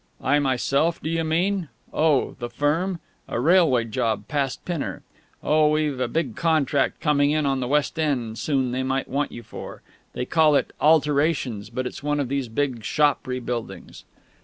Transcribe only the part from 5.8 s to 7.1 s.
a big contract